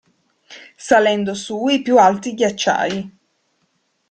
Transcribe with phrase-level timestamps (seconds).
[0.77, 3.17] Salendo su i più alti ghiacciai.